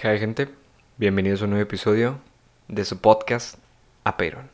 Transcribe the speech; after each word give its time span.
¿Qué 0.00 0.08
hay, 0.08 0.18
gente? 0.18 0.48
Bienvenidos 0.96 1.42
a 1.42 1.44
un 1.44 1.50
nuevo 1.50 1.62
episodio 1.62 2.20
de 2.68 2.86
su 2.86 3.02
podcast 3.02 3.58
Apeiron. 4.02 4.48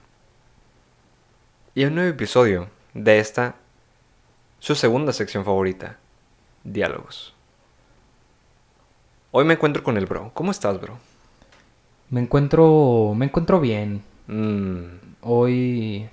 Y 1.73 1.85
a 1.85 1.87
un 1.87 1.95
nuevo 1.95 2.11
episodio 2.11 2.67
de 2.95 3.21
esta, 3.21 3.55
su 4.59 4.75
segunda 4.75 5.13
sección 5.13 5.45
favorita, 5.45 5.99
Diálogos. 6.65 7.33
Hoy 9.31 9.45
me 9.45 9.55
encuentro 9.55 9.85
con 9.85 9.97
el 9.97 10.07
bro. 10.07 10.33
¿Cómo 10.35 10.51
estás, 10.51 10.81
bro? 10.81 10.99
Me 12.11 12.21
encuentro. 12.23 13.15
Me 13.15 13.27
encuentro 13.27 13.61
bien. 13.61 14.03
Mm, 14.27 14.97
Hoy. 15.21 16.11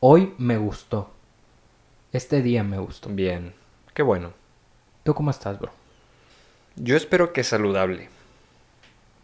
Hoy 0.00 0.34
me 0.36 0.58
gustó. 0.58 1.10
Este 2.12 2.42
día 2.42 2.62
me 2.62 2.76
gustó. 2.76 3.08
bien. 3.08 3.54
Qué 3.94 4.02
bueno. 4.02 4.34
¿Tú 5.04 5.14
cómo 5.14 5.30
estás, 5.30 5.58
bro? 5.58 5.72
Yo 6.74 6.98
espero 6.98 7.32
que 7.32 7.42
saludable. 7.42 8.14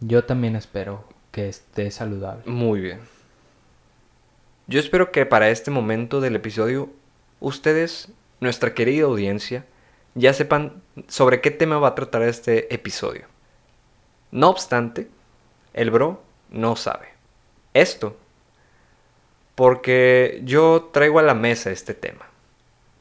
Yo 0.04 0.24
también 0.24 0.56
espero 0.56 1.04
que 1.30 1.48
esté 1.48 1.90
saludable. 1.90 2.42
Muy 2.46 2.80
bien. 2.80 3.00
Yo 4.66 4.80
espero 4.80 5.12
que 5.12 5.26
para 5.26 5.50
este 5.50 5.70
momento 5.70 6.20
del 6.20 6.34
episodio 6.34 6.90
ustedes, 7.40 8.08
nuestra 8.40 8.74
querida 8.74 9.04
audiencia, 9.04 9.64
ya 10.14 10.32
sepan 10.32 10.82
sobre 11.08 11.40
qué 11.40 11.50
tema 11.50 11.78
va 11.78 11.88
a 11.88 11.94
tratar 11.94 12.22
este 12.22 12.74
episodio. 12.74 13.26
No 14.32 14.50
obstante, 14.50 15.08
el 15.72 15.90
bro 15.90 16.22
no 16.50 16.74
sabe. 16.74 17.08
Esto 17.72 18.16
porque 19.54 20.40
yo 20.44 20.90
traigo 20.92 21.20
a 21.20 21.22
la 21.22 21.34
mesa 21.34 21.70
este 21.70 21.94
tema. 21.94 22.28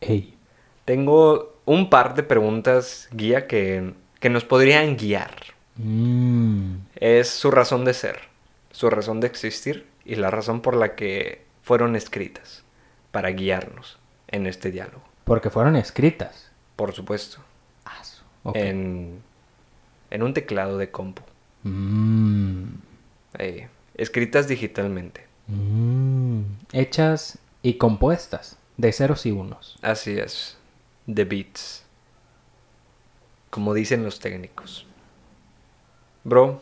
Ey. 0.02 0.35
Tengo 0.85 1.55
un 1.65 1.90
par 1.90 2.13
de 2.13 2.23
preguntas 2.23 3.07
guía 3.12 3.48
que, 3.48 3.93
que 4.20 4.29
nos 4.29 4.43
podrían 4.43 4.98
guiar. 4.98 5.31
Mm, 5.77 6.75
Es 6.95 7.30
su 7.30 7.52
razón 7.52 7.85
de 7.85 7.93
ser, 7.93 8.20
su 8.71 8.89
razón 8.89 9.20
de 9.20 9.27
existir 9.27 9.87
y 10.05 10.15
la 10.15 10.29
razón 10.32 10.62
por 10.62 10.76
la 10.76 10.96
que 10.96 11.43
fueron 11.63 11.96
escritas 11.96 12.63
para 13.12 13.29
guiarnos 13.29 13.98
en 14.27 14.48
este 14.48 14.71
diálogo. 14.71 15.04
porque 15.23 15.49
fueron 15.49 15.76
escritas. 15.76 16.49
Por 16.76 16.93
supuesto, 16.93 17.37
Ah, 17.85 18.01
en, 18.55 19.21
en 20.09 20.23
un 20.23 20.34
teclado 20.34 20.77
de 20.77 20.90
compu, 20.91 21.21
Mm, 21.63 22.63
eh, 23.37 23.68
escritas 23.96 24.48
digitalmente. 24.48 25.26
mm. 25.48 26.41
Hechas 26.74 27.37
y 27.62 27.76
compuestas 27.76 28.57
de 28.77 28.91
ceros 28.91 29.26
y 29.27 29.31
unos. 29.31 29.77
Así 29.84 30.18
es, 30.18 30.57
the 31.13 31.24
beats, 31.24 31.84
como 33.51 33.74
dicen 33.76 34.03
los 34.03 34.20
técnicos. 34.20 34.87
Bro, 36.24 36.62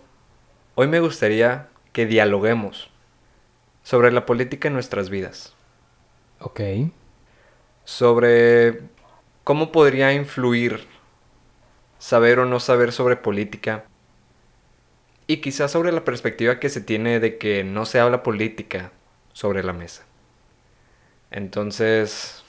hoy 0.75 0.87
me 0.87 0.99
gustaría 1.01 1.69
que 1.93 2.05
dialoguemos 2.05 2.89
sobre 3.83 4.11
la 4.11 4.25
política 4.25 4.67
en 4.67 4.73
nuestras 4.73 5.09
vidas. 5.09 5.55
Ok. 6.39 6.61
sobre 7.83 8.81
cómo 9.43 9.71
podría 9.71 10.13
influir 10.13 10.87
saber 11.99 12.39
o 12.39 12.45
no 12.45 12.59
saber 12.59 12.91
sobre 12.91 13.15
política 13.17 13.85
y 15.27 15.37
quizás 15.41 15.71
sobre 15.71 15.91
la 15.91 16.03
perspectiva 16.05 16.59
que 16.59 16.69
se 16.69 16.81
tiene 16.81 17.19
de 17.19 17.37
que 17.37 17.63
no 17.63 17.85
se 17.85 17.99
habla 17.99 18.23
política 18.23 18.91
sobre 19.33 19.63
la 19.63 19.73
mesa. 19.73 20.05
Entonces, 21.31 22.43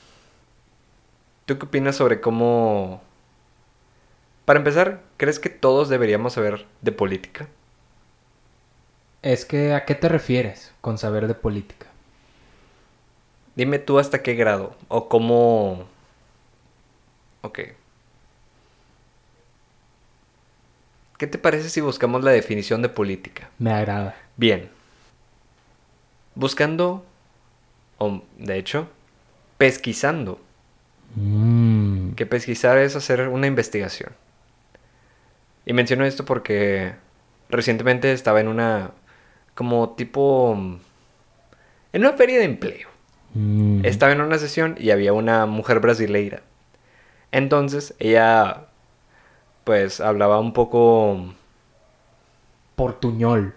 ¿tú 1.46 1.58
qué 1.58 1.66
opinas 1.66 1.96
sobre 1.96 2.20
cómo... 2.20 3.02
Para 4.50 4.58
empezar, 4.58 5.00
¿crees 5.16 5.38
que 5.38 5.48
todos 5.48 5.88
deberíamos 5.88 6.32
saber 6.32 6.66
de 6.82 6.90
política? 6.90 7.46
Es 9.22 9.44
que, 9.44 9.74
¿a 9.74 9.84
qué 9.84 9.94
te 9.94 10.08
refieres 10.08 10.72
con 10.80 10.98
saber 10.98 11.28
de 11.28 11.34
política? 11.34 11.86
Dime 13.54 13.78
tú 13.78 14.00
hasta 14.00 14.24
qué 14.24 14.34
grado 14.34 14.74
o 14.88 15.08
cómo... 15.08 15.86
Ok. 17.42 17.60
¿Qué 21.16 21.28
te 21.28 21.38
parece 21.38 21.70
si 21.70 21.80
buscamos 21.80 22.24
la 22.24 22.32
definición 22.32 22.82
de 22.82 22.88
política? 22.88 23.50
Me 23.60 23.72
agrada. 23.72 24.16
Bien. 24.36 24.68
Buscando, 26.34 27.04
o 27.98 28.20
de 28.36 28.58
hecho, 28.58 28.88
pesquisando. 29.58 30.40
Mm, 31.14 32.14
Que 32.14 32.26
pesquisar 32.26 32.78
es 32.78 32.96
hacer 32.96 33.28
una 33.28 33.46
investigación. 33.46 34.12
Y 35.70 35.72
menciono 35.72 36.04
esto 36.04 36.24
porque 36.24 36.96
recientemente 37.48 38.10
estaba 38.10 38.40
en 38.40 38.48
una, 38.48 38.90
como 39.54 39.90
tipo, 39.90 40.52
en 41.92 42.00
una 42.04 42.12
feria 42.14 42.40
de 42.40 42.44
empleo. 42.44 42.88
mm. 43.34 43.84
Estaba 43.84 44.10
en 44.10 44.20
una 44.20 44.36
sesión 44.38 44.74
y 44.80 44.90
había 44.90 45.12
una 45.12 45.46
mujer 45.46 45.78
brasileira. 45.78 46.42
Entonces 47.30 47.94
ella, 48.00 48.66
pues, 49.62 50.00
hablaba 50.00 50.40
un 50.40 50.54
poco, 50.54 51.34
Portuñol. 52.74 53.54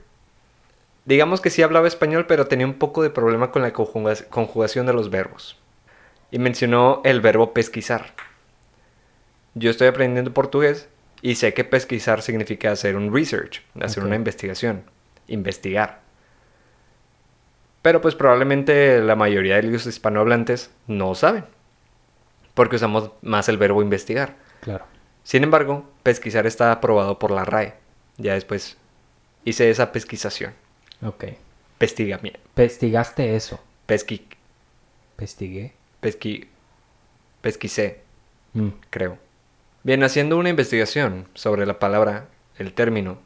digamos 1.05 1.41
que 1.41 1.49
sí 1.49 1.63
hablaba 1.63 1.87
español, 1.87 2.27
pero 2.27 2.45
tenía 2.45 2.67
un 2.67 2.75
poco 2.75 3.01
de 3.01 3.09
problema 3.09 3.49
con 3.49 3.63
la 3.63 3.73
conjuga- 3.73 4.27
conjugación 4.29 4.85
de 4.85 4.93
los 4.93 5.09
verbos. 5.09 5.57
Y 6.29 6.37
mencionó 6.37 7.01
el 7.05 7.21
verbo 7.21 7.53
pesquisar. 7.53 8.13
Yo 9.55 9.71
estoy 9.71 9.87
aprendiendo 9.87 10.31
portugués 10.31 10.89
y 11.23 11.35
sé 11.35 11.53
que 11.53 11.63
pesquisar 11.63 12.21
significa 12.21 12.71
hacer 12.71 12.97
un 12.97 13.11
research, 13.11 13.63
hacer 13.81 14.03
una 14.03 14.17
investigación, 14.17 14.83
investigar. 15.27 16.01
Pero 17.81 18.01
pues 18.01 18.13
probablemente 18.13 19.01
la 19.01 19.15
mayoría 19.15 19.55
de 19.55 19.63
los 19.63 19.85
hispanohablantes 19.85 20.69
no 20.85 21.15
saben, 21.15 21.45
porque 22.53 22.75
usamos 22.75 23.11
más 23.21 23.47
el 23.47 23.57
verbo 23.57 23.81
investigar. 23.81 24.35
Claro. 24.59 24.85
Sin 25.23 25.43
embargo, 25.45 25.89
pesquisar 26.03 26.45
está 26.45 26.73
aprobado 26.73 27.17
por 27.17 27.31
la 27.31 27.45
RAE. 27.45 27.73
Ya 28.17 28.33
después 28.33 28.77
hice 29.45 29.69
esa 29.69 29.93
pesquisación. 29.93 30.53
Ok. 31.01 31.23
Pestigamiento. 31.77 32.39
Pestigaste 32.53 33.35
eso. 33.35 33.63
Pesqui... 33.85 34.27
Pestigué. 35.15 35.73
Pesqui... 36.01 36.49
Pesquisé, 37.41 38.01
Mm, 38.53 38.69
creo. 38.89 39.17
Bien, 39.85 40.01
haciendo 40.01 40.37
una 40.37 40.49
investigación 40.49 41.27
sobre 41.33 41.65
la 41.65 41.77
palabra, 41.77 42.29
el 42.57 42.73
término 42.73 43.17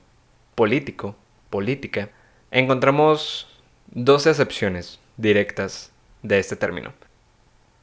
político, 0.55 1.15
política, 1.51 2.09
encontramos 2.49 3.47
dos 3.91 4.25
acepciones 4.25 4.99
directas 5.17 5.91
de 6.23 6.39
este 6.39 6.55
término. 6.55 6.93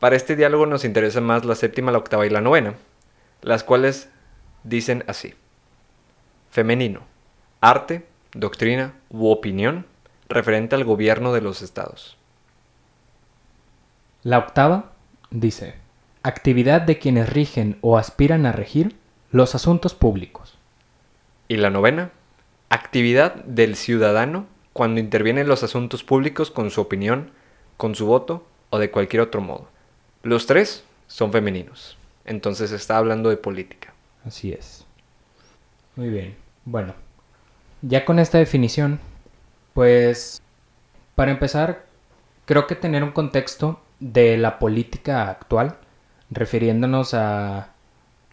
Para 0.01 0.17
este 0.17 0.35
diálogo 0.35 0.67
nos 0.67 0.85
interesa 0.85 1.21
más 1.21 1.45
la 1.45 1.55
séptima, 1.55 1.93
la 1.93 1.99
octava 1.99 2.27
y 2.27 2.31
la 2.31 2.41
novena, 2.41 2.75
las 3.43 3.63
cuales 3.63 4.09
dicen 4.65 5.05
así. 5.07 5.35
Femenino. 6.51 7.03
Arte, 7.61 8.05
doctrina 8.33 8.95
u 9.09 9.29
opinión 9.29 9.87
referente 10.29 10.75
al 10.75 10.83
gobierno 10.83 11.33
de 11.33 11.43
los 11.43 11.63
estados. 11.63 12.17
La 14.25 14.39
octava 14.39 14.91
dice, 15.31 15.84
actividad 16.25 16.81
de 16.81 16.99
quienes 16.99 17.29
rigen 17.29 17.77
o 17.83 17.99
aspiran 17.99 18.47
a 18.47 18.53
regir 18.53 18.97
los 19.31 19.55
asuntos 19.55 19.95
públicos. 19.95 20.59
Y 21.49 21.59
la 21.59 21.71
novena, 21.71 22.11
actividad 22.71 23.35
del 23.45 23.77
ciudadano 23.77 24.47
cuando 24.73 25.01
interviene 25.01 25.43
en 25.43 25.49
los 25.49 25.63
asuntos 25.63 26.03
públicos 26.03 26.51
con 26.51 26.71
su 26.71 26.81
opinión, 26.81 27.31
con 27.77 27.95
su 27.95 28.07
voto 28.07 28.47
o 28.71 28.79
de 28.79 28.91
cualquier 28.91 29.21
otro 29.21 29.43
modo. 29.43 29.69
Los 30.23 30.47
tres 30.47 30.85
son 31.07 31.31
femeninos. 31.31 31.99
Entonces 32.25 32.73
está 32.73 32.97
hablando 32.97 33.29
de 33.29 33.37
política. 33.37 33.93
Así 34.25 34.51
es. 34.51 34.87
Muy 35.95 36.09
bien. 36.09 36.35
Bueno, 36.65 36.95
ya 37.83 38.07
con 38.07 38.19
esta 38.19 38.39
definición, 38.39 38.99
pues, 39.75 40.41
para 41.15 41.33
empezar, 41.33 41.85
creo 42.47 42.67
que 42.67 42.77
tener 42.77 43.05
un 43.05 43.13
contexto 43.13 43.81
de 44.01 44.39
la 44.39 44.59
política 44.59 45.29
actual, 45.29 45.77
refiriéndonos 46.35 47.15
a 47.15 47.69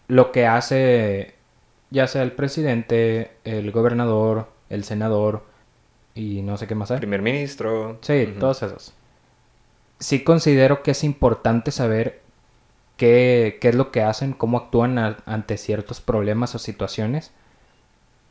lo 0.08 0.32
que 0.32 0.46
hace 0.46 1.34
ya 1.90 2.06
sea 2.06 2.22
el 2.22 2.32
presidente, 2.32 3.32
el 3.44 3.70
gobernador, 3.70 4.48
el 4.70 4.84
senador 4.84 5.44
y 6.14 6.42
no 6.42 6.56
sé 6.56 6.66
qué 6.66 6.74
más 6.74 6.90
hay. 6.90 6.98
Primer 6.98 7.22
ministro. 7.22 7.98
Sí, 8.02 8.34
todos 8.38 8.62
esos. 8.62 8.92
Sí 9.98 10.24
considero 10.24 10.82
que 10.82 10.90
es 10.92 11.04
importante 11.04 11.70
saber 11.70 12.20
qué, 12.96 13.58
qué 13.60 13.68
es 13.68 13.74
lo 13.74 13.90
que 13.92 14.02
hacen, 14.02 14.32
cómo 14.32 14.58
actúan 14.58 14.98
a- 14.98 15.18
ante 15.26 15.56
ciertos 15.56 16.00
problemas 16.00 16.54
o 16.54 16.58
situaciones. 16.58 17.32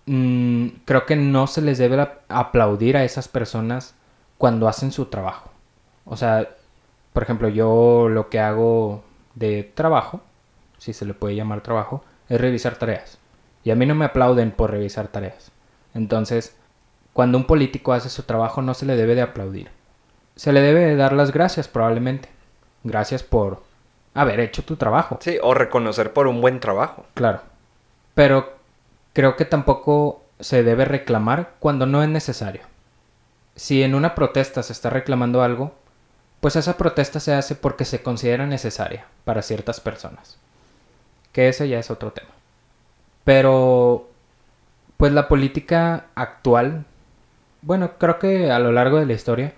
Mm, 0.05 0.67
creo 0.85 1.05
que 1.05 1.15
no 1.15 1.47
se 1.47 1.61
les 1.61 1.77
debe 1.77 2.01
ap- 2.01 2.21
aplaudir 2.29 2.97
a 2.97 3.03
esas 3.03 3.27
personas 3.27 3.93
cuando 4.37 4.67
hacen 4.67 4.91
su 4.91 5.05
trabajo. 5.05 5.51
O 6.05 6.17
sea, 6.17 6.49
por 7.13 7.23
ejemplo, 7.23 7.47
yo 7.49 8.09
lo 8.09 8.29
que 8.29 8.39
hago 8.39 9.03
de 9.35 9.63
trabajo, 9.63 10.21
si 10.77 10.93
se 10.93 11.05
le 11.05 11.13
puede 11.13 11.35
llamar 11.35 11.61
trabajo, 11.61 12.03
es 12.29 12.39
revisar 12.39 12.75
tareas. 12.75 13.17
Y 13.63 13.71
a 13.71 13.75
mí 13.75 13.85
no 13.85 13.95
me 13.95 14.05
aplauden 14.05 14.51
por 14.51 14.71
revisar 14.71 15.07
tareas. 15.07 15.51
Entonces, 15.93 16.55
cuando 17.13 17.37
un 17.37 17.45
político 17.45 17.93
hace 17.93 18.09
su 18.09 18.23
trabajo 18.23 18.61
no 18.61 18.73
se 18.73 18.85
le 18.85 18.95
debe 18.95 19.15
de 19.15 19.21
aplaudir. 19.21 19.69
Se 20.35 20.53
le 20.53 20.61
debe 20.61 20.81
de 20.81 20.95
dar 20.95 21.13
las 21.13 21.31
gracias 21.31 21.67
probablemente. 21.67 22.29
Gracias 22.83 23.21
por 23.21 23.61
haber 24.13 24.39
hecho 24.39 24.63
tu 24.63 24.75
trabajo. 24.75 25.19
Sí, 25.21 25.37
o 25.41 25.53
reconocer 25.53 26.13
por 26.13 26.27
un 26.27 26.41
buen 26.41 26.59
trabajo. 26.59 27.05
Claro. 27.13 27.41
Pero 28.15 28.53
creo 29.13 29.35
que 29.35 29.45
tampoco 29.45 30.23
se 30.39 30.63
debe 30.63 30.85
reclamar 30.85 31.53
cuando 31.59 31.85
no 31.85 32.01
es 32.01 32.09
necesario. 32.09 32.61
Si 33.55 33.83
en 33.83 33.93
una 33.93 34.15
protesta 34.15 34.63
se 34.63 34.73
está 34.73 34.89
reclamando 34.89 35.43
algo, 35.43 35.75
pues 36.41 36.55
esa 36.55 36.77
protesta 36.77 37.19
se 37.19 37.33
hace 37.33 37.55
porque 37.55 37.85
se 37.85 38.01
considera 38.03 38.47
necesaria 38.47 39.05
para 39.25 39.43
ciertas 39.43 39.79
personas. 39.79 40.37
Que 41.31 41.47
ese 41.49 41.69
ya 41.69 41.79
es 41.79 41.91
otro 41.91 42.11
tema. 42.11 42.29
Pero, 43.23 44.09
pues 44.97 45.13
la 45.13 45.27
política 45.27 46.07
actual, 46.15 46.85
bueno, 47.61 47.91
creo 47.99 48.19
que 48.19 48.51
a 48.51 48.59
lo 48.59 48.71
largo 48.71 48.99
de 48.99 49.05
la 49.05 49.13
historia, 49.13 49.53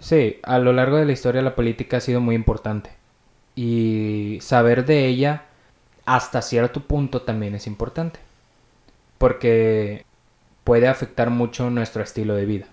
sí, 0.00 0.40
a 0.42 0.58
lo 0.58 0.72
largo 0.72 0.96
de 0.96 1.04
la 1.04 1.12
historia 1.12 1.42
la 1.42 1.54
política 1.54 1.98
ha 1.98 2.00
sido 2.00 2.20
muy 2.20 2.34
importante. 2.34 2.90
Y 3.54 4.38
saber 4.40 4.86
de 4.86 5.06
ella 5.06 5.44
hasta 6.06 6.42
cierto 6.42 6.80
punto 6.82 7.22
también 7.22 7.54
es 7.54 7.66
importante. 7.66 8.20
Porque 9.18 10.04
puede 10.64 10.88
afectar 10.88 11.30
mucho 11.30 11.70
nuestro 11.70 12.02
estilo 12.02 12.34
de 12.34 12.46
vida 12.46 12.66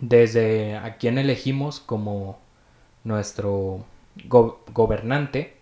desde 0.00 0.76
a 0.76 0.96
quién 0.96 1.18
elegimos 1.18 1.80
como 1.80 2.38
nuestro 3.04 3.84
gobernante 4.28 5.56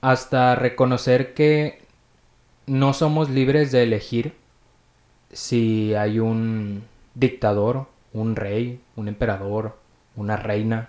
hasta 0.00 0.54
reconocer 0.54 1.34
que 1.34 1.82
no 2.66 2.92
somos 2.92 3.30
libres 3.30 3.72
de 3.72 3.82
elegir 3.82 4.34
si 5.32 5.94
hay 5.94 6.18
un 6.18 6.84
dictador, 7.14 7.86
un 8.12 8.36
rey, 8.36 8.80
un 8.96 9.08
emperador, 9.08 9.78
una 10.16 10.36
reina, 10.36 10.88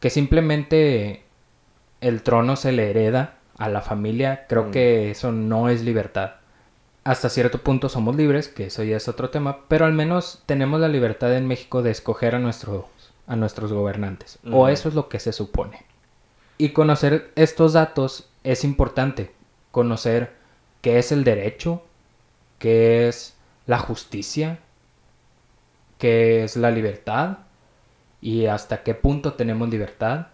que 0.00 0.10
simplemente 0.10 1.22
el 2.00 2.22
trono 2.22 2.56
se 2.56 2.72
le 2.72 2.90
hereda 2.90 3.38
a 3.58 3.68
la 3.68 3.80
familia, 3.80 4.46
creo 4.48 4.64
mm. 4.64 4.70
que 4.70 5.10
eso 5.10 5.32
no 5.32 5.68
es 5.68 5.82
libertad 5.82 6.41
hasta 7.04 7.28
cierto 7.28 7.58
punto 7.58 7.88
somos 7.88 8.14
libres, 8.14 8.48
que 8.48 8.66
eso 8.66 8.82
ya 8.84 8.96
es 8.96 9.08
otro 9.08 9.30
tema, 9.30 9.66
pero 9.68 9.86
al 9.86 9.92
menos 9.92 10.42
tenemos 10.46 10.80
la 10.80 10.88
libertad 10.88 11.36
en 11.36 11.46
México 11.46 11.82
de 11.82 11.90
escoger 11.90 12.34
a 12.34 12.38
nuestros, 12.38 12.84
a 13.26 13.34
nuestros 13.34 13.72
gobernantes. 13.72 14.38
O 14.50 14.68
eso 14.68 14.88
es 14.88 14.94
lo 14.94 15.08
que 15.08 15.18
se 15.18 15.32
supone. 15.32 15.84
Y 16.58 16.70
conocer 16.70 17.32
estos 17.34 17.72
datos 17.72 18.30
es 18.44 18.62
importante. 18.62 19.32
Conocer 19.72 20.32
qué 20.80 20.98
es 20.98 21.10
el 21.10 21.24
derecho, 21.24 21.82
qué 22.58 23.08
es 23.08 23.36
la 23.66 23.78
justicia, 23.78 24.60
qué 25.98 26.44
es 26.44 26.56
la 26.56 26.70
libertad 26.70 27.38
y 28.20 28.46
hasta 28.46 28.84
qué 28.84 28.94
punto 28.94 29.32
tenemos 29.32 29.70
libertad. 29.70 30.28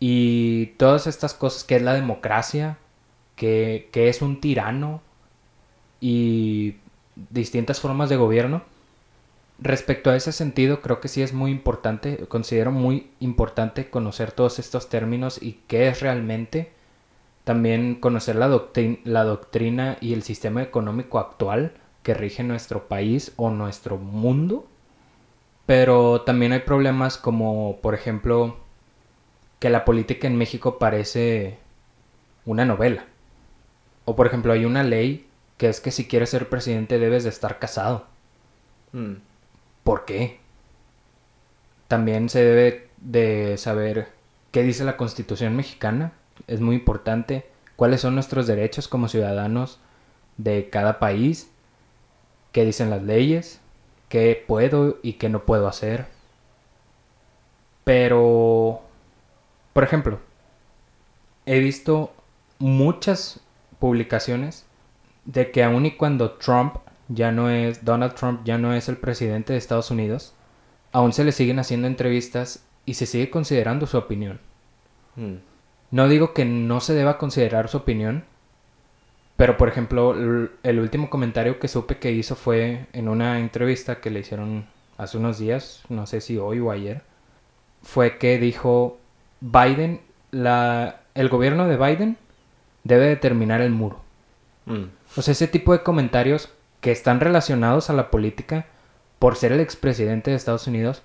Y 0.00 0.66
todas 0.78 1.06
estas 1.06 1.32
cosas, 1.32 1.62
qué 1.62 1.76
es 1.76 1.82
la 1.82 1.94
democracia, 1.94 2.78
qué, 3.36 3.88
qué 3.92 4.08
es 4.08 4.20
un 4.20 4.40
tirano, 4.40 5.00
y 6.00 6.76
distintas 7.30 7.80
formas 7.80 8.08
de 8.08 8.16
gobierno. 8.16 8.62
Respecto 9.58 10.10
a 10.10 10.16
ese 10.16 10.32
sentido, 10.32 10.82
creo 10.82 11.00
que 11.00 11.08
sí 11.08 11.22
es 11.22 11.32
muy 11.32 11.50
importante, 11.50 12.26
considero 12.28 12.72
muy 12.72 13.10
importante 13.20 13.88
conocer 13.88 14.32
todos 14.32 14.58
estos 14.58 14.88
términos 14.90 15.42
y 15.42 15.60
qué 15.66 15.88
es 15.88 16.00
realmente. 16.00 16.72
También 17.44 17.94
conocer 17.94 18.36
la, 18.36 18.48
la 19.04 19.24
doctrina 19.24 19.98
y 20.00 20.12
el 20.12 20.22
sistema 20.22 20.62
económico 20.62 21.18
actual 21.18 21.72
que 22.02 22.12
rige 22.12 22.42
nuestro 22.42 22.88
país 22.88 23.32
o 23.36 23.50
nuestro 23.50 23.96
mundo. 23.96 24.66
Pero 25.64 26.22
también 26.22 26.52
hay 26.52 26.60
problemas 26.60 27.16
como, 27.18 27.78
por 27.80 27.94
ejemplo, 27.94 28.56
que 29.58 29.70
la 29.70 29.84
política 29.84 30.26
en 30.26 30.36
México 30.36 30.78
parece 30.78 31.58
una 32.44 32.64
novela. 32.64 33.06
O 34.04 34.14
por 34.16 34.26
ejemplo, 34.26 34.52
hay 34.52 34.64
una 34.64 34.82
ley 34.82 35.25
que 35.56 35.68
es 35.68 35.80
que 35.80 35.90
si 35.90 36.06
quieres 36.06 36.30
ser 36.30 36.48
presidente 36.48 36.98
debes 36.98 37.24
de 37.24 37.30
estar 37.30 37.58
casado. 37.58 38.06
Mm. 38.92 39.14
¿Por 39.84 40.04
qué? 40.04 40.38
También 41.88 42.28
se 42.28 42.42
debe 42.42 42.88
de 42.98 43.56
saber 43.56 44.08
qué 44.50 44.62
dice 44.62 44.84
la 44.84 44.96
Constitución 44.96 45.56
mexicana. 45.56 46.12
Es 46.46 46.60
muy 46.60 46.76
importante. 46.76 47.46
¿Cuáles 47.76 48.00
son 48.00 48.14
nuestros 48.14 48.46
derechos 48.46 48.88
como 48.88 49.08
ciudadanos 49.08 49.78
de 50.36 50.68
cada 50.70 50.98
país? 50.98 51.50
¿Qué 52.52 52.64
dicen 52.64 52.90
las 52.90 53.02
leyes? 53.02 53.60
¿Qué 54.08 54.42
puedo 54.46 54.98
y 55.02 55.14
qué 55.14 55.28
no 55.28 55.44
puedo 55.44 55.68
hacer? 55.68 56.06
Pero, 57.84 58.82
por 59.72 59.84
ejemplo, 59.84 60.18
he 61.44 61.60
visto 61.60 62.12
muchas 62.58 63.40
publicaciones 63.78 64.66
de 65.26 65.50
que 65.50 65.62
aun 65.62 65.86
y 65.86 65.92
cuando 65.92 66.32
Trump 66.32 66.76
ya 67.08 67.30
no 67.32 67.50
es, 67.50 67.84
Donald 67.84 68.14
Trump 68.14 68.40
ya 68.44 68.58
no 68.58 68.72
es 68.72 68.88
el 68.88 68.96
presidente 68.96 69.52
de 69.52 69.58
Estados 69.58 69.90
Unidos, 69.90 70.34
aún 70.92 71.12
se 71.12 71.24
le 71.24 71.32
siguen 71.32 71.58
haciendo 71.58 71.86
entrevistas 71.86 72.64
y 72.84 72.94
se 72.94 73.06
sigue 73.06 73.30
considerando 73.30 73.86
su 73.86 73.98
opinión. 73.98 74.40
Hmm. 75.16 75.36
No 75.90 76.08
digo 76.08 76.32
que 76.32 76.44
no 76.44 76.80
se 76.80 76.94
deba 76.94 77.18
considerar 77.18 77.68
su 77.68 77.78
opinión, 77.78 78.24
pero 79.36 79.56
por 79.56 79.68
ejemplo, 79.68 80.14
el 80.62 80.80
último 80.80 81.10
comentario 81.10 81.58
que 81.58 81.68
supe 81.68 81.98
que 81.98 82.12
hizo 82.12 82.34
fue 82.34 82.86
en 82.92 83.08
una 83.08 83.38
entrevista 83.38 84.00
que 84.00 84.10
le 84.10 84.20
hicieron 84.20 84.66
hace 84.96 85.18
unos 85.18 85.38
días, 85.38 85.82
no 85.88 86.06
sé 86.06 86.20
si 86.20 86.38
hoy 86.38 86.60
o 86.60 86.70
ayer, 86.70 87.02
fue 87.82 88.18
que 88.18 88.38
dijo 88.38 88.98
Biden, 89.40 90.00
la, 90.30 91.00
el 91.14 91.28
gobierno 91.28 91.68
de 91.68 91.76
Biden 91.76 92.16
debe 92.84 93.06
determinar 93.06 93.60
el 93.60 93.70
muro. 93.70 94.05
Hmm. 94.66 94.90
O 95.16 95.22
sea, 95.22 95.32
ese 95.32 95.48
tipo 95.48 95.72
de 95.72 95.82
comentarios 95.82 96.50
que 96.80 96.92
están 96.92 97.20
relacionados 97.20 97.88
a 97.88 97.94
la 97.94 98.10
política 98.10 98.66
por 99.18 99.36
ser 99.36 99.52
el 99.52 99.60
expresidente 99.60 100.30
de 100.30 100.36
Estados 100.36 100.66
Unidos 100.66 101.02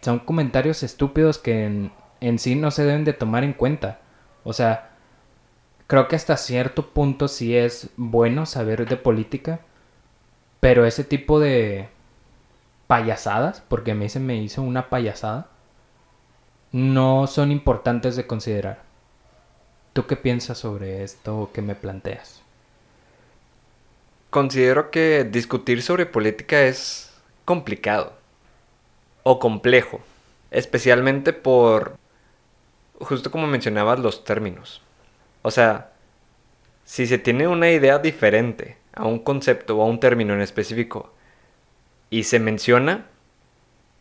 son 0.00 0.20
comentarios 0.20 0.82
estúpidos 0.82 1.38
que 1.38 1.66
en, 1.66 1.92
en 2.20 2.38
sí 2.38 2.54
no 2.54 2.70
se 2.70 2.84
deben 2.84 3.04
de 3.04 3.12
tomar 3.12 3.44
en 3.44 3.52
cuenta. 3.52 4.00
O 4.44 4.52
sea, 4.52 4.90
creo 5.86 6.08
que 6.08 6.16
hasta 6.16 6.36
cierto 6.36 6.90
punto 6.90 7.28
sí 7.28 7.56
es 7.56 7.90
bueno 7.96 8.46
saber 8.46 8.88
de 8.88 8.96
política, 8.96 9.60
pero 10.60 10.84
ese 10.86 11.04
tipo 11.04 11.40
de 11.40 11.88
payasadas, 12.86 13.62
porque 13.68 13.92
a 13.92 13.94
mí 13.94 14.08
se 14.08 14.20
me 14.20 14.36
hizo 14.36 14.62
una 14.62 14.88
payasada, 14.88 15.48
no 16.72 17.26
son 17.26 17.50
importantes 17.50 18.16
de 18.16 18.26
considerar. 18.26 18.82
¿Tú 19.92 20.06
qué 20.06 20.16
piensas 20.16 20.58
sobre 20.58 21.02
esto 21.02 21.50
que 21.52 21.62
me 21.62 21.74
planteas? 21.74 22.42
Considero 24.30 24.90
que 24.90 25.24
discutir 25.24 25.82
sobre 25.82 26.06
política 26.06 26.62
es 26.62 27.12
complicado 27.44 28.12
o 29.24 29.38
complejo, 29.38 30.00
especialmente 30.50 31.32
por, 31.32 31.96
justo 33.00 33.30
como 33.30 33.48
mencionabas, 33.48 33.98
los 33.98 34.24
términos. 34.24 34.82
O 35.42 35.50
sea, 35.50 35.90
si 36.84 37.06
se 37.06 37.18
tiene 37.18 37.48
una 37.48 37.70
idea 37.70 37.98
diferente 37.98 38.76
a 38.94 39.04
un 39.04 39.18
concepto 39.18 39.78
o 39.78 39.82
a 39.82 39.86
un 39.86 40.00
término 40.00 40.34
en 40.34 40.40
específico 40.40 41.12
y 42.08 42.24
se 42.24 42.38
menciona, 42.38 43.06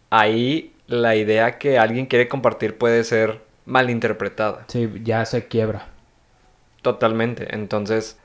ahí 0.10 0.74
la 0.88 1.16
idea 1.16 1.58
que 1.58 1.78
alguien 1.78 2.06
quiere 2.06 2.28
compartir 2.28 2.78
puede 2.78 3.04
ser 3.04 3.42
malinterpretada. 3.66 4.66
Sí, 4.68 4.92
ya 5.04 5.26
se 5.26 5.48
quiebra. 5.48 5.88
Totalmente. 6.82 7.54
Entonces, 7.54 8.18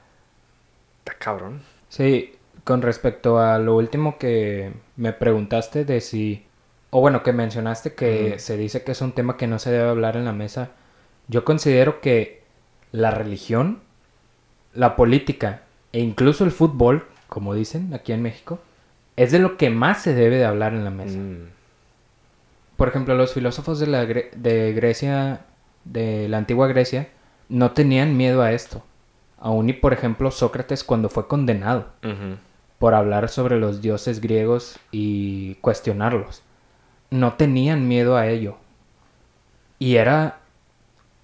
está 1.00 1.14
cabrón. 1.18 1.62
Sí, 1.94 2.32
con 2.64 2.82
respecto 2.82 3.38
a 3.38 3.56
lo 3.60 3.76
último 3.76 4.18
que 4.18 4.72
me 4.96 5.12
preguntaste 5.12 5.84
de 5.84 6.00
si, 6.00 6.44
o 6.90 7.00
bueno, 7.00 7.22
que 7.22 7.32
mencionaste 7.32 7.94
que 7.94 8.40
se 8.40 8.56
dice 8.56 8.82
que 8.82 8.90
es 8.90 9.00
un 9.00 9.12
tema 9.12 9.36
que 9.36 9.46
no 9.46 9.60
se 9.60 9.70
debe 9.70 9.88
hablar 9.88 10.16
en 10.16 10.24
la 10.24 10.32
mesa, 10.32 10.70
yo 11.28 11.44
considero 11.44 12.00
que 12.00 12.42
la 12.90 13.12
religión, 13.12 13.78
la 14.74 14.96
política 14.96 15.62
e 15.92 16.00
incluso 16.00 16.42
el 16.42 16.50
fútbol, 16.50 17.06
como 17.28 17.54
dicen 17.54 17.94
aquí 17.94 18.12
en 18.12 18.22
México, 18.22 18.58
es 19.14 19.30
de 19.30 19.38
lo 19.38 19.56
que 19.56 19.70
más 19.70 20.02
se 20.02 20.14
debe 20.14 20.38
de 20.38 20.46
hablar 20.46 20.74
en 20.74 20.82
la 20.82 20.90
mesa. 20.90 21.18
Mm. 21.18 21.50
Por 22.76 22.88
ejemplo, 22.88 23.14
los 23.14 23.34
filósofos 23.34 23.78
de, 23.78 23.86
la 23.86 24.04
de 24.04 24.72
Grecia, 24.72 25.42
de 25.84 26.28
la 26.28 26.38
antigua 26.38 26.66
Grecia, 26.66 27.10
no 27.48 27.70
tenían 27.70 28.16
miedo 28.16 28.42
a 28.42 28.50
esto. 28.50 28.82
Aún 29.44 29.68
y 29.68 29.74
por 29.74 29.92
ejemplo 29.92 30.30
Sócrates 30.30 30.84
cuando 30.84 31.10
fue 31.10 31.28
condenado 31.28 31.88
por 32.78 32.94
hablar 32.94 33.28
sobre 33.28 33.60
los 33.60 33.82
dioses 33.82 34.22
griegos 34.22 34.78
y 34.90 35.56
cuestionarlos. 35.56 36.42
No 37.10 37.34
tenían 37.34 37.86
miedo 37.86 38.16
a 38.16 38.26
ello. 38.26 38.56
Y 39.78 39.96
era 39.96 40.38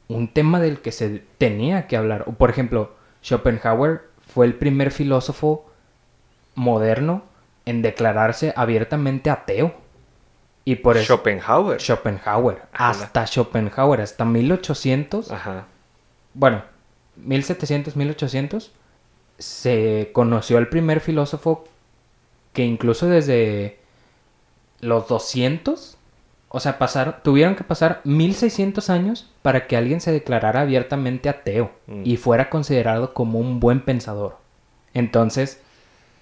un 0.08 0.28
tema 0.28 0.60
del 0.60 0.82
que 0.82 0.92
se 0.92 1.24
tenía 1.38 1.86
que 1.86 1.96
hablar. 1.96 2.24
O 2.26 2.32
por 2.32 2.50
ejemplo, 2.50 2.94
Schopenhauer 3.24 4.02
fue 4.20 4.44
el 4.44 4.54
primer 4.54 4.90
filósofo 4.90 5.64
moderno 6.54 7.22
en 7.64 7.80
declararse 7.80 8.52
abiertamente 8.54 9.30
ateo. 9.30 9.74
Y 10.66 10.76
por 10.76 10.98
eso... 10.98 11.14
Schopenhauer. 11.14 11.80
Schopenhauer. 11.80 12.64
Hasta 12.74 13.26
Schopenhauer, 13.26 14.02
hasta 14.02 14.26
1800. 14.26 15.30
Ajá. 15.30 15.64
Bueno, 16.34 16.62
1700, 17.16 17.96
1800. 17.96 18.72
Se 19.38 20.10
conoció 20.12 20.58
el 20.58 20.68
primer 20.68 21.00
filósofo 21.00 21.64
que 22.52 22.64
incluso 22.64 23.06
desde 23.06 23.78
los 24.80 25.08
200, 25.08 25.96
o 26.48 26.60
sea, 26.60 26.78
pasaron, 26.78 27.16
tuvieron 27.22 27.54
que 27.54 27.64
pasar 27.64 28.00
1600 28.04 28.90
años 28.90 29.30
para 29.42 29.66
que 29.66 29.76
alguien 29.76 30.00
se 30.00 30.10
declarara 30.12 30.62
abiertamente 30.62 31.28
ateo 31.28 31.70
Mm. 31.86 32.02
y 32.04 32.16
fuera 32.16 32.50
considerado 32.50 33.14
como 33.14 33.38
un 33.38 33.60
buen 33.60 33.80
pensador. 33.82 34.36
Entonces, 34.94 35.60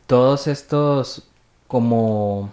todos 0.07 0.47
estos 0.47 1.29
como 1.67 2.51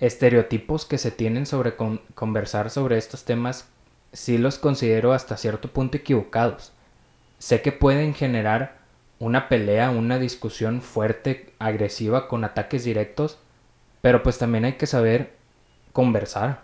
estereotipos 0.00 0.84
que 0.84 0.98
se 0.98 1.10
tienen 1.10 1.46
sobre 1.46 1.76
con- 1.76 2.00
conversar 2.14 2.70
sobre 2.70 2.98
estos 2.98 3.24
temas, 3.24 3.66
sí 4.12 4.38
los 4.38 4.58
considero 4.58 5.12
hasta 5.12 5.36
cierto 5.36 5.68
punto 5.68 5.96
equivocados. 5.96 6.72
Sé 7.42 7.60
que 7.60 7.72
pueden 7.72 8.14
generar 8.14 8.76
una 9.18 9.48
pelea, 9.48 9.90
una 9.90 10.20
discusión 10.20 10.80
fuerte, 10.80 11.52
agresiva, 11.58 12.28
con 12.28 12.44
ataques 12.44 12.84
directos, 12.84 13.36
pero 14.00 14.22
pues 14.22 14.38
también 14.38 14.64
hay 14.64 14.74
que 14.74 14.86
saber 14.86 15.34
conversar. 15.92 16.62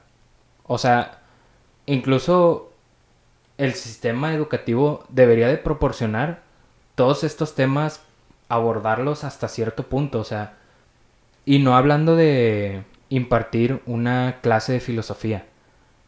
O 0.63 0.79
sea, 0.79 1.19
incluso 1.87 2.71
el 3.57 3.75
sistema 3.75 4.33
educativo 4.33 5.05
debería 5.09 5.49
de 5.49 5.59
proporcionar 5.59 6.43
todos 6.95 7.25
estos 7.25 7.57
temas, 7.57 8.01
abordarlos 8.49 9.25
hasta 9.25 9.49
cierto 9.49 9.89
punto, 9.89 10.21
o 10.21 10.25
sea, 10.25 10.59
y 11.45 11.59
no 11.59 11.77
hablando 11.77 12.15
de 12.15 12.85
impartir 13.09 13.83
una 13.85 14.37
clase 14.43 14.75
de 14.75 14.81
filosofía, 14.81 15.45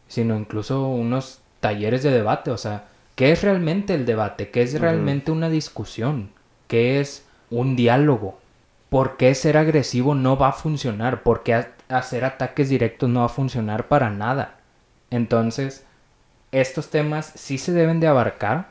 sino 0.07 0.37
incluso 0.37 0.87
unos 0.87 1.41
talleres 1.59 2.03
de 2.03 2.11
debate, 2.11 2.51
o 2.51 2.57
sea, 2.57 2.85
¿qué 3.15 3.31
es 3.31 3.43
realmente 3.43 3.93
el 3.93 4.05
debate? 4.05 4.49
¿Qué 4.49 4.61
es 4.61 4.79
realmente 4.79 5.31
una 5.31 5.49
discusión? 5.49 6.31
¿Qué 6.67 6.99
es 6.99 7.25
un 7.49 7.75
diálogo? 7.75 8.39
¿Por 8.89 9.17
qué 9.17 9.33
ser 9.35 9.57
agresivo 9.57 10.15
no 10.15 10.37
va 10.37 10.49
a 10.49 10.53
funcionar? 10.53 11.23
¿Por 11.23 11.43
qué 11.43 11.53
ha- 11.55 11.71
hacer 11.89 12.25
ataques 12.25 12.69
directos 12.69 13.09
no 13.09 13.21
va 13.21 13.27
a 13.27 13.29
funcionar 13.29 13.87
para 13.87 14.09
nada? 14.09 14.55
Entonces, 15.09 15.85
estos 16.51 16.89
temas 16.89 17.31
sí 17.35 17.57
se 17.57 17.71
deben 17.71 17.99
de 17.99 18.07
abarcar, 18.07 18.67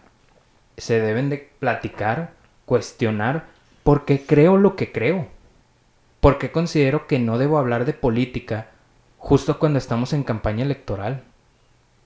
se 0.77 1.01
deben 1.01 1.31
de 1.31 1.51
platicar, 1.59 2.33
cuestionar, 2.67 3.45
porque 3.83 4.25
creo 4.27 4.57
lo 4.57 4.77
que 4.77 4.93
creo. 4.93 5.27
Porque 6.21 6.53
considero 6.53 7.07
que 7.07 7.19
no 7.19 7.39
debo 7.39 7.59
hablar 7.59 7.85
de 7.87 7.95
política 7.95 8.67
justo 9.19 9.59
cuando 9.59 9.79
estamos 9.79 10.13
en 10.13 10.23
campaña 10.23 10.65
electoral. 10.65 11.23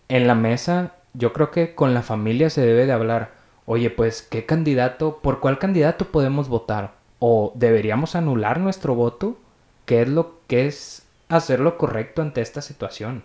En 0.09 0.26
la 0.26 0.35
mesa, 0.35 0.93
yo 1.14 1.33
creo 1.33 1.50
que 1.50 1.75
con 1.75 1.94
la 1.94 2.02
familia 2.02 2.50
se 2.50 2.61
debe 2.61 2.87
de 2.87 2.92
hablar, 2.92 3.33
oye, 3.66 3.90
pues, 3.90 4.23
¿qué 4.23 4.44
candidato, 4.47 5.21
por 5.23 5.40
cuál 5.40 5.59
candidato 5.59 6.06
podemos 6.06 6.49
votar? 6.49 6.94
¿O 7.21 7.52
deberíamos 7.54 8.16
anular 8.16 8.61
nuestro 8.61 8.94
voto? 8.94 9.38
¿Qué 9.87 10.02
es 10.02 10.09
lo 10.09 10.40
que 10.49 10.66
es 10.66 11.06
hacer 11.28 11.61
lo 11.61 11.78
correcto 11.78 12.21
ante 12.21 12.40
esta 12.40 12.61
situación? 12.62 13.23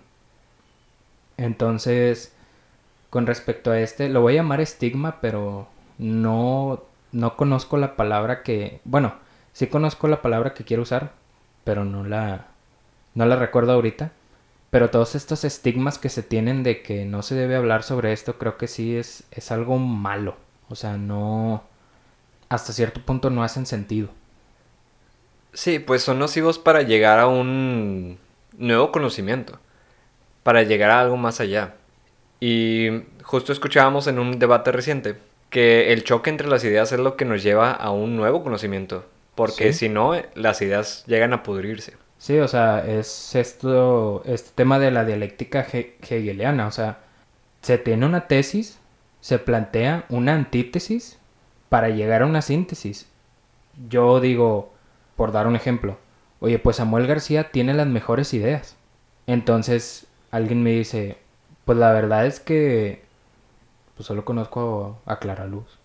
Entonces, 1.38 2.34
con 3.10 3.26
respecto 3.26 3.72
a 3.72 3.80
este, 3.80 4.10
lo 4.10 4.22
voy 4.22 4.34
a 4.34 4.38
llamar 4.38 4.62
estigma, 4.62 5.20
pero 5.22 5.68
no, 5.98 6.84
no 7.12 7.36
conozco 7.36 7.78
la 7.78 7.96
palabra 7.96 8.44
que, 8.44 8.82
bueno, 8.86 9.16
sí 9.54 9.68
conozco 9.68 10.08
la 10.08 10.22
palabra 10.22 10.54
que 10.54 10.64
quiero 10.64 10.84
usar, 10.84 11.12
pero 11.64 11.86
no 11.86 12.04
la, 12.04 12.48
no 13.16 13.26
la 13.26 13.36
recuerdo 13.36 13.74
ahorita. 13.74 14.12
Pero 14.72 14.90
todos 14.92 15.16
estos 15.16 15.44
estigmas 15.46 15.98
que 15.98 16.10
se 16.10 16.24
tienen 16.24 16.64
de 16.64 16.82
que 16.84 17.06
no 17.06 17.22
se 17.24 17.36
debe 17.36 17.56
hablar 17.56 17.84
sobre 17.84 18.14
esto, 18.14 18.38
creo 18.38 18.58
que 18.58 18.68
sí 18.68 18.96
es, 18.96 19.24
es 19.32 19.52
algo 19.52 19.78
malo. 19.80 20.38
O 20.70 20.76
sea, 20.76 20.98
no, 20.98 21.64
hasta 22.50 22.74
cierto 22.74 23.02
punto 23.02 23.30
no 23.32 23.44
hacen 23.44 23.66
sentido. 23.66 24.10
Sí, 25.54 25.80
pues 25.80 26.04
son 26.04 26.20
nocivos 26.20 26.60
para 26.60 26.84
llegar 26.84 27.20
a 27.20 27.28
un 27.28 28.20
nuevo 28.58 28.92
conocimiento, 28.92 29.60
para 30.44 30.64
llegar 30.64 30.92
a 30.92 31.02
algo 31.02 31.18
más 31.18 31.40
allá. 31.40 31.76
Y 32.40 32.90
justo 33.24 33.52
escuchábamos 33.54 34.08
en 34.08 34.20
un 34.20 34.40
debate 34.40 34.72
reciente 34.72 35.18
que 35.50 35.94
el 35.94 36.04
choque 36.04 36.30
entre 36.30 36.48
las 36.48 36.64
ideas 36.64 36.92
es 36.92 37.00
lo 37.00 37.18
que 37.18 37.26
nos 37.26 37.44
lleva 37.44 37.72
a 37.72 37.92
un 37.92 38.16
nuevo 38.18 38.44
conocimiento, 38.44 39.06
porque 39.36 39.74
Sí. 39.74 39.74
si 39.74 39.90
no, 39.90 40.14
las 40.36 40.62
ideas 40.62 41.04
llegan 41.08 41.34
a 41.34 41.44
pudrirse. 41.44 41.96
Sí, 42.20 42.38
o 42.40 42.48
sea, 42.48 42.86
es 42.86 43.34
esto, 43.36 44.24
este 44.26 44.52
tema 44.56 44.78
de 44.80 44.92
la 44.92 45.06
dialéctica 45.06 45.66
he- 45.72 45.96
hegeliana, 46.02 46.68
o 46.68 46.72
sea, 46.72 47.00
se 47.62 47.78
tiene 47.78 48.06
una 48.06 48.28
tesis, 48.28 48.80
se 49.22 49.40
plantea 49.40 50.06
una 50.10 50.34
antítesis 50.36 51.20
para 51.70 51.90
llegar 51.90 52.24
a 52.24 52.26
una 52.28 52.42
síntesis. 52.42 53.08
Yo 53.90 54.20
digo, 54.22 54.74
por 55.18 55.32
dar 55.34 55.48
un 55.48 55.56
ejemplo, 55.58 55.98
oye, 56.42 56.60
pues 56.60 56.78
Samuel 56.78 57.08
García 57.08 57.52
tiene 57.52 57.74
las 57.76 57.88
mejores 57.88 58.34
ideas. 58.34 58.78
Entonces, 59.28 60.08
alguien 60.32 60.64
me 60.64 60.72
dice, 60.72 61.18
pues 61.66 61.78
la 61.80 61.94
verdad 61.94 62.26
es 62.28 62.40
que 62.42 63.04
pues 63.96 64.08
solo 64.08 64.26
conozco 64.26 65.00
a 65.06 65.20
Clara 65.20 65.46
Luz 65.48 65.80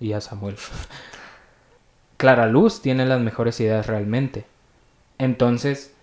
y 0.00 0.12
a 0.14 0.20
Samuel. 0.22 0.56
Clara 2.16 2.46
Luz 2.46 2.80
tiene 2.82 3.06
las 3.06 3.20
mejores 3.20 3.60
ideas 3.60 3.86
realmente. 3.86 4.46
Entonces, 5.18 5.94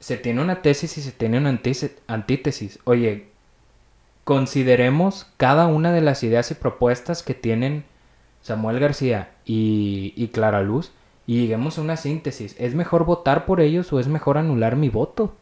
se 0.00 0.16
tiene 0.16 0.42
una 0.42 0.62
tesis 0.62 0.98
y 0.98 1.02
se 1.02 1.12
tiene 1.12 1.38
una 1.38 1.56
antítesis. 2.08 2.78
Oye, 2.84 3.28
consideremos 4.24 5.28
cada 5.36 5.66
una 5.66 5.92
de 5.92 6.00
las 6.00 6.22
ideas 6.22 6.50
y 6.50 6.54
propuestas 6.54 7.22
que 7.22 7.34
tienen 7.34 7.84
Samuel 8.42 8.80
García 8.80 9.30
y, 9.44 10.12
y 10.16 10.28
Clara 10.28 10.62
Luz 10.62 10.92
y 11.26 11.40
lleguemos 11.40 11.78
a 11.78 11.82
una 11.82 11.96
síntesis. 11.96 12.56
¿Es 12.58 12.74
mejor 12.74 13.04
votar 13.04 13.46
por 13.46 13.60
ellos 13.60 13.92
o 13.92 14.00
es 14.00 14.08
mejor 14.08 14.38
anular 14.38 14.76
mi 14.76 14.88
voto? 14.88 15.34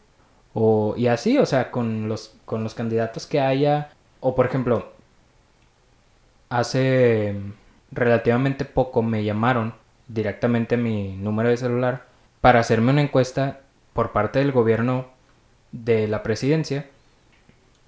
O, 0.53 0.93
y 0.97 1.07
así, 1.07 1.37
o 1.37 1.45
sea, 1.45 1.71
con 1.71 2.07
los, 2.07 2.35
con 2.45 2.63
los 2.63 2.75
candidatos 2.75 3.25
que 3.25 3.39
haya. 3.39 3.89
O 4.19 4.35
por 4.35 4.45
ejemplo, 4.45 4.91
hace 6.49 7.35
relativamente 7.91 8.65
poco 8.65 9.01
me 9.01 9.23
llamaron 9.23 9.73
directamente 10.07 10.75
a 10.75 10.77
mi 10.77 11.15
número 11.17 11.49
de 11.49 11.57
celular 11.57 12.10
para 12.41 12.59
hacerme 12.59 12.91
una 12.91 13.01
encuesta 13.01 13.61
por 13.93 14.11
parte 14.11 14.39
del 14.39 14.51
gobierno 14.51 15.07
de 15.71 16.07
la 16.07 16.23
presidencia 16.23 16.87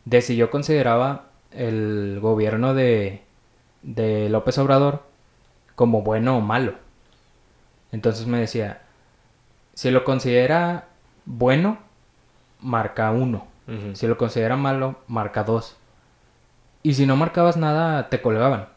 de 0.05 0.21
si 0.21 0.35
yo 0.35 0.49
consideraba 0.49 1.25
el 1.51 2.19
gobierno 2.21 2.73
de, 2.73 3.23
de 3.81 4.29
López 4.29 4.57
Obrador 4.57 5.03
como 5.75 6.01
bueno 6.01 6.37
o 6.37 6.41
malo. 6.41 6.75
Entonces 7.91 8.27
me 8.27 8.39
decía, 8.39 8.81
si 9.73 9.91
lo 9.91 10.03
considera 10.03 10.87
bueno, 11.25 11.77
marca 12.59 13.11
uno. 13.11 13.47
Si 13.93 14.07
lo 14.07 14.17
considera 14.17 14.57
malo, 14.57 14.97
marca 15.07 15.45
dos. 15.45 15.77
Y 16.81 16.95
si 16.95 17.05
no 17.05 17.15
marcabas 17.15 17.55
nada, 17.55 18.09
te 18.09 18.21
colgaban. 18.21 18.67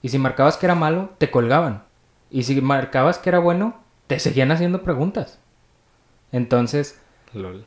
Y 0.00 0.08
si 0.08 0.18
marcabas 0.18 0.56
que 0.56 0.64
era 0.64 0.74
malo, 0.74 1.10
te 1.18 1.30
colgaban. 1.30 1.82
Y 2.30 2.44
si 2.44 2.58
marcabas 2.62 3.18
que 3.18 3.28
era 3.28 3.38
bueno, 3.38 3.79
te 4.10 4.18
seguían 4.18 4.50
haciendo 4.50 4.82
preguntas. 4.82 5.38
Entonces, 6.32 7.00
Lol. 7.32 7.64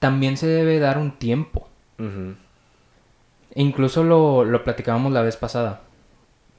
también 0.00 0.36
se 0.36 0.46
debe 0.46 0.78
dar 0.80 0.98
un 0.98 1.12
tiempo. 1.18 1.66
Incluso 3.54 4.04
lo, 4.04 4.44
lo 4.44 4.64
platicábamos 4.64 5.12
la 5.12 5.22
vez 5.22 5.38
pasada. 5.38 5.80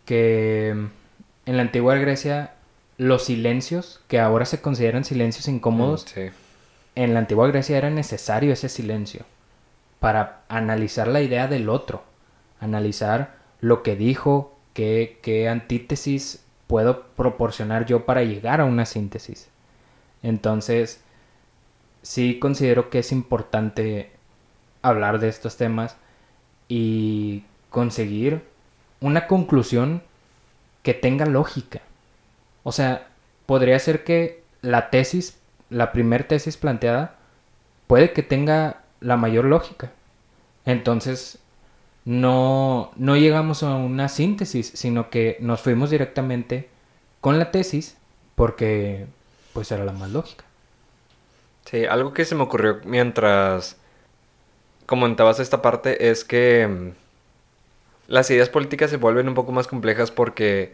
Que 0.06 0.70
en 0.70 1.56
la 1.58 1.62
antigua 1.62 1.96
Grecia, 1.96 2.56
los 2.98 3.24
silencios, 3.26 4.02
que 4.08 4.20
ahora 4.20 4.46
se 4.46 4.62
consideran 4.62 5.04
silencios 5.06 5.48
incómodos, 5.48 6.06
Mm, 6.06 6.08
Sí. 6.16 6.30
en 6.96 7.14
la 7.14 7.20
antigua 7.20 7.48
Grecia 7.48 7.78
era 7.78 7.92
necesario 7.92 8.52
ese 8.52 8.68
silencio 8.68 9.26
para 10.00 10.42
analizar 10.50 11.08
la 11.08 11.22
idea 11.22 11.48
del 11.48 11.70
otro, 11.70 12.04
analizar 12.60 13.36
lo 13.62 13.84
que 13.84 13.96
dijo, 13.96 14.58
qué, 14.74 15.20
qué 15.22 15.48
antítesis 15.50 16.44
puedo 16.70 17.08
proporcionar 17.16 17.88
yo 17.88 18.06
para 18.06 18.24
llegar 18.24 18.62
a 18.62 18.66
una 18.66 18.86
síntesis. 18.86 19.50
Entonces, 20.22 21.02
sí 22.04 22.38
considero 22.38 22.92
que 22.92 23.00
es 23.00 23.12
importante 23.12 24.12
hablar 24.84 25.20
de 25.20 25.30
estos 25.30 25.58
temas 25.58 25.98
y 26.68 27.44
conseguir 27.72 28.44
una 29.02 29.26
conclusión 29.26 30.04
que 30.84 30.94
tenga 30.94 31.26
lógica. 31.26 31.82
O 32.62 32.72
sea, 32.72 33.08
podría 33.48 33.80
ser 33.80 34.04
que 34.04 34.44
la 34.62 34.92
tesis, 34.92 35.40
la 35.72 35.92
primer 35.92 36.26
tesis 36.26 36.56
planteada, 36.56 37.16
puede 37.88 38.14
que 38.14 38.22
tenga 38.22 38.84
la 39.00 39.18
mayor 39.18 39.46
lógica. 39.46 39.92
Entonces, 40.66 41.40
no, 42.06 42.92
no 42.96 43.18
llegamos 43.18 43.64
a 43.64 43.76
una 43.76 44.10
síntesis, 44.10 44.72
sino 44.76 45.10
que 45.10 45.38
nos 45.42 45.62
fuimos 45.62 45.90
directamente 45.90 46.70
con 47.22 47.40
la 47.40 47.52
tesis, 47.52 47.98
porque 48.36 49.08
pues 49.54 49.72
era 49.72 49.86
la 49.86 49.94
más 49.94 50.12
lógica. 50.12 50.46
Sí, 51.66 51.86
algo 51.86 52.14
que 52.14 52.26
se 52.26 52.36
me 52.36 52.44
ocurrió 52.44 52.80
mientras 52.86 53.78
comentabas 54.86 55.40
esta 55.40 55.62
parte 55.62 56.10
es 56.10 56.24
que 56.26 56.68
mm, 56.68 56.92
las 58.08 58.30
ideas 58.32 58.50
políticas 58.50 58.90
se 58.90 58.98
vuelven 58.98 59.28
un 59.28 59.36
poco 59.36 59.52
más 59.52 59.68
complejas 59.68 60.12
porque 60.12 60.74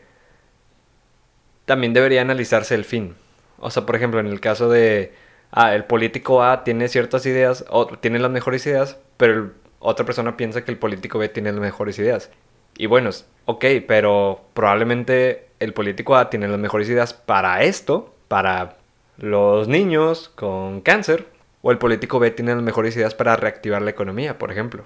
también 1.65 1.94
debería 1.94 2.22
analizarse 2.22 2.75
el 2.75 2.86
fin. 2.86 3.15
O 3.60 3.72
sea, 3.72 3.86
por 3.86 3.96
ejemplo, 3.96 4.20
en 4.20 4.27
el 4.27 4.39
caso 4.39 4.70
de, 4.70 5.13
ah, 5.51 5.74
el 5.75 5.86
político 5.86 6.44
A 6.44 6.63
tiene 6.63 6.88
ciertas 6.88 7.25
ideas, 7.25 7.65
o 7.70 7.88
tiene 7.88 8.20
las 8.20 8.32
mejores 8.32 8.65
ideas, 8.67 8.98
pero 9.17 9.34
el- 9.34 9.53
otra 9.86 10.06
persona 10.06 10.38
piensa 10.38 10.63
que 10.63 10.72
el 10.72 10.77
político 10.77 11.20
B 11.20 11.30
tiene 11.30 11.51
las 11.51 11.62
mejores 11.62 11.98
ideas. 12.00 12.30
Y 12.77 12.88
bueno, 12.88 13.10
ok, 13.46 13.65
pero 13.88 14.42
probablemente 14.54 15.48
el 15.60 15.74
político 15.74 16.15
A 16.15 16.30
tiene 16.30 16.48
las 16.48 16.60
mejores 16.60 16.89
ideas 16.89 17.13
para 17.13 17.63
esto, 17.63 18.13
para 18.27 18.77
los 19.18 19.68
niños 19.68 20.30
con 20.36 20.82
cáncer, 20.82 21.27
o 21.62 21.72
el 21.72 21.77
político 21.77 22.20
B 22.20 22.32
tiene 22.32 22.54
las 22.54 22.63
mejores 22.63 22.96
ideas 22.96 23.15
para 23.15 23.36
reactivar 23.38 23.82
la 23.82 23.92
economía, 23.92 24.38
por 24.38 24.51
ejemplo. 24.51 24.84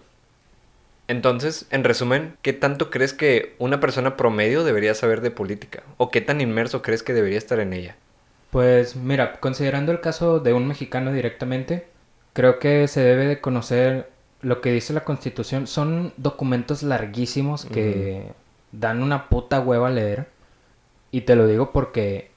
Entonces, 1.07 1.65
en 1.71 1.83
resumen, 1.83 2.37
¿qué 2.43 2.53
tanto 2.53 2.91
crees 2.91 3.13
que 3.13 3.55
una 3.57 3.79
persona 3.79 4.15
promedio 4.15 4.63
debería 4.63 4.93
saber 4.93 5.21
de 5.21 5.31
política? 5.31 5.81
¿O 5.97 6.11
qué 6.11 6.21
tan 6.21 6.39
inmerso 6.39 6.83
crees 6.83 7.01
que 7.01 7.13
debería 7.13 7.39
estar 7.39 7.59
en 7.59 7.73
ella? 7.73 7.95
Pues 8.51 8.95
mira, 8.95 9.39
considerando 9.39 9.91
el 9.91 10.01
caso 10.01 10.39
de 10.39 10.53
un 10.53 10.67
mexicano 10.67 11.11
directamente, 11.11 11.87
creo 12.33 12.59
que 12.59 12.87
se 12.87 13.01
debe 13.01 13.25
de 13.25 13.41
conocer 13.41 14.09
lo 14.41 14.61
que 14.61 14.71
dice 14.71 14.93
la 14.93 15.03
Constitución. 15.03 15.67
Son 15.67 16.13
documentos 16.17 16.83
larguísimos 16.83 17.65
que 17.65 18.31
dan 18.71 19.01
una 19.03 19.29
puta 19.29 19.59
hueva 19.59 19.87
a 19.87 19.91
leer. 19.91 20.27
Y 21.11 21.21
te 21.21 21.35
lo 21.35 21.47
digo 21.47 21.71
porque 21.71 22.31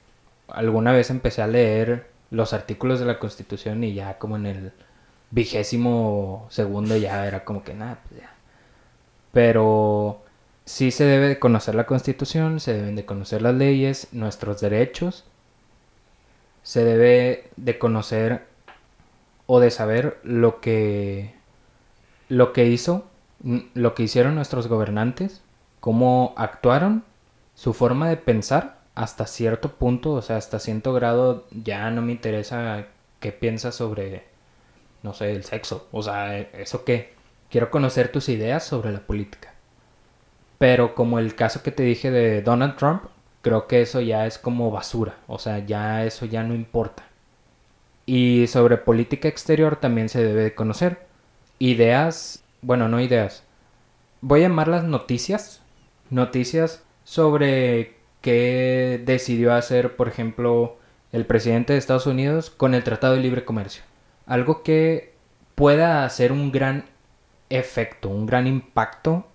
alguna 0.47 0.91
vez 0.91 1.09
empecé 1.09 1.41
a 1.41 1.47
leer 1.47 2.07
los 2.31 2.53
artículos 2.53 2.99
de 2.99 3.05
la 3.05 3.19
Constitución 3.19 3.83
y 3.83 3.93
ya 3.93 4.17
como 4.17 4.35
en 4.35 4.45
el 4.47 4.71
vigésimo 5.31 6.47
segundo 6.49 6.97
ya 6.97 7.27
era 7.27 7.45
como 7.45 7.63
que 7.63 7.73
nada, 7.73 7.99
pues 8.07 8.21
ya. 8.21 8.33
Pero 9.31 10.21
sí 10.65 10.91
se 10.91 11.05
debe 11.05 11.27
de 11.27 11.39
conocer 11.39 11.75
la 11.75 11.85
Constitución, 11.85 12.59
se 12.59 12.73
deben 12.73 12.95
de 12.95 13.05
conocer 13.05 13.41
las 13.41 13.53
leyes, 13.53 14.07
nuestros 14.11 14.61
derechos 14.61 15.25
se 16.63 16.83
debe 16.83 17.49
de 17.57 17.77
conocer 17.77 18.45
o 19.45 19.59
de 19.59 19.69
saber 19.69 20.19
lo 20.23 20.61
que 20.61 21.35
lo 22.37 22.53
que 22.53 22.65
hizo 22.67 23.05
n- 23.43 23.67
lo 23.73 23.93
que 23.95 24.03
hicieron 24.03 24.35
nuestros 24.35 24.67
gobernantes 24.67 25.41
cómo 25.79 26.33
actuaron 26.37 27.03
su 27.55 27.73
forma 27.73 28.09
de 28.09 28.17
pensar 28.17 28.79
hasta 28.95 29.27
cierto 29.27 29.73
punto 29.73 30.13
o 30.13 30.21
sea 30.21 30.37
hasta 30.37 30.59
cierto 30.59 30.93
grado 30.93 31.45
ya 31.51 31.89
no 31.91 32.01
me 32.01 32.11
interesa 32.13 32.87
qué 33.19 33.31
piensas 33.31 33.75
sobre 33.75 34.25
no 35.03 35.13
sé 35.13 35.31
el 35.33 35.43
sexo 35.45 35.87
o 35.91 36.03
sea 36.03 36.37
eso 36.39 36.85
qué 36.85 37.13
quiero 37.51 37.71
conocer 37.71 38.11
tus 38.11 38.29
ideas 38.29 38.63
sobre 38.65 38.91
la 38.93 39.01
política 39.01 39.53
pero 40.57 40.95
como 40.95 41.19
el 41.19 41.35
caso 41.35 41.61
que 41.63 41.71
te 41.71 41.83
dije 41.83 42.09
de 42.11 42.41
Donald 42.41 42.75
Trump, 42.77 43.03
creo 43.41 43.67
que 43.67 43.81
eso 43.81 44.01
ya 44.01 44.25
es 44.25 44.37
como 44.37 44.71
basura. 44.71 45.15
O 45.27 45.37
sea, 45.39 45.59
ya 45.59 46.05
eso 46.05 46.25
ya 46.25 46.43
no 46.43 46.53
importa. 46.55 47.03
Y 48.05 48.47
sobre 48.47 48.77
política 48.77 49.27
exterior 49.27 49.77
también 49.77 50.09
se 50.09 50.23
debe 50.23 50.43
de 50.43 50.55
conocer. 50.55 51.05
Ideas, 51.59 52.43
bueno, 52.61 52.87
no 52.89 52.99
ideas. 52.99 53.43
Voy 54.21 54.41
a 54.41 54.43
llamarlas 54.43 54.83
noticias. 54.83 55.61
Noticias 56.09 56.83
sobre 57.03 57.95
qué 58.21 59.01
decidió 59.05 59.53
hacer, 59.53 59.95
por 59.95 60.07
ejemplo, 60.07 60.77
el 61.11 61.25
presidente 61.25 61.73
de 61.73 61.79
Estados 61.79 62.07
Unidos 62.07 62.49
con 62.49 62.73
el 62.73 62.83
Tratado 62.83 63.15
de 63.15 63.21
Libre 63.21 63.45
Comercio. 63.45 63.83
Algo 64.25 64.63
que 64.63 65.13
pueda 65.55 66.05
hacer 66.05 66.31
un 66.31 66.51
gran 66.51 66.85
efecto, 67.49 68.09
un 68.09 68.25
gran 68.25 68.47
impacto 68.47 69.27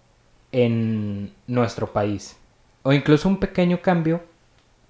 en 0.52 1.32
nuestro 1.46 1.92
país. 1.92 2.38
O 2.82 2.92
incluso 2.92 3.28
un 3.28 3.38
pequeño 3.38 3.82
cambio, 3.82 4.22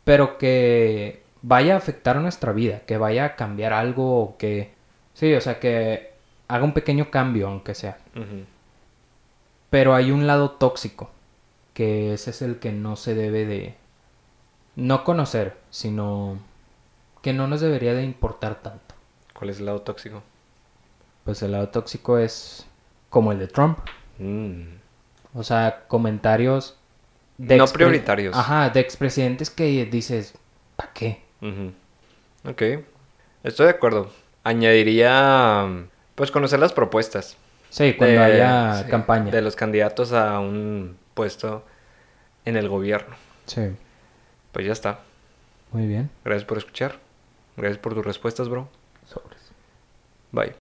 pero 0.04 0.38
que 0.38 1.22
vaya 1.42 1.74
a 1.74 1.78
afectar 1.78 2.16
nuestra 2.20 2.52
vida, 2.52 2.80
que 2.86 2.96
vaya 2.96 3.24
a 3.24 3.36
cambiar 3.36 3.72
algo, 3.72 4.36
que... 4.38 4.72
Sí, 5.14 5.34
o 5.34 5.40
sea, 5.40 5.58
que 5.58 6.07
haga 6.48 6.64
un 6.64 6.72
pequeño 6.72 7.10
cambio, 7.10 7.48
aunque 7.48 7.74
sea. 7.74 7.98
Pero 9.70 9.94
hay 9.94 10.10
un 10.10 10.26
lado 10.26 10.52
tóxico, 10.52 11.10
que 11.74 12.14
ese 12.14 12.30
es 12.30 12.42
el 12.42 12.58
que 12.58 12.72
no 12.72 12.96
se 12.96 13.14
debe 13.14 13.44
de... 13.46 13.74
No 14.76 15.04
conocer, 15.04 15.56
sino 15.70 16.38
que 17.20 17.32
no 17.32 17.46
nos 17.48 17.60
debería 17.60 17.94
de 17.94 18.04
importar 18.04 18.56
tanto. 18.62 18.94
¿Cuál 19.34 19.50
es 19.50 19.58
el 19.58 19.66
lado 19.66 19.82
tóxico? 19.82 20.22
Pues 21.24 21.42
el 21.42 21.52
lado 21.52 21.68
tóxico 21.68 22.16
es 22.18 22.66
como 23.10 23.32
el 23.32 23.38
de 23.40 23.48
Trump. 23.48 23.78
Mm. 24.18 24.62
O 25.34 25.42
sea, 25.42 25.84
comentarios 25.88 26.76
No 27.38 27.54
expre- 27.54 27.72
prioritarios. 27.74 28.36
Ajá, 28.36 28.70
de 28.70 28.80
expresidentes 28.80 29.50
que 29.50 29.84
dices, 29.86 30.34
¿para 30.76 30.92
qué? 30.92 31.22
Ujú. 31.42 31.72
Ok, 32.48 32.62
estoy 33.42 33.66
de 33.66 33.70
acuerdo. 33.72 34.10
Añadiría, 34.44 35.68
pues, 36.18 36.30
conocer 36.30 36.58
las 36.60 36.72
propuestas. 36.74 37.36
Sí, 37.70 37.94
cuando 37.94 38.20
de- 38.20 38.24
haya 38.24 38.82
sí, 38.84 38.90
campaña. 38.90 39.30
De 39.30 39.40
los 39.42 39.56
candidatos 39.56 40.12
a 40.12 40.38
un 40.40 40.96
puesto 41.14 41.64
en 42.44 42.56
el 42.56 42.68
gobierno. 42.68 43.14
Sí, 43.46 43.62
Pues 44.52 44.66
ya 44.66 44.72
está. 44.72 45.00
muy 45.72 45.86
bien. 45.86 46.10
Gracias 46.24 46.44
por 46.46 46.58
escuchar. 46.58 46.98
Gracias 47.56 47.78
por 47.78 47.94
tus 47.94 48.04
respuestas, 48.04 48.48
bro. 48.48 48.68
Sobres. 49.06 49.40
Bye. 50.32 50.54